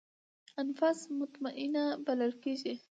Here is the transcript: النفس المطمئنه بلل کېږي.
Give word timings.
النفس 0.59 1.01
المطمئنه 1.11 1.81
بلل 2.07 2.31
کېږي. 2.43 2.75